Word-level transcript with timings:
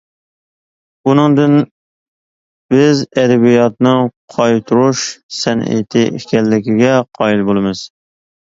بۇنىڭدىن 1.09 1.57
بىز 2.75 3.03
ئەدەبىياتنىڭ 3.15 4.09
قايتۇرۇش 4.37 5.05
سەنئىتى 5.43 6.07
ئىكەنلىكىگە 6.15 6.97
قايىل 7.21 7.47
بولىمىز. 7.53 7.89